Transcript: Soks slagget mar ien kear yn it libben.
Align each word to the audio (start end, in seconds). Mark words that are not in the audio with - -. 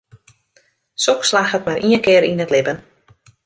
Soks 1.05 1.29
slagget 1.33 1.63
mar 1.69 1.79
ien 1.91 2.03
kear 2.07 2.27
yn 2.31 2.43
it 2.45 2.53
libben. 2.55 2.79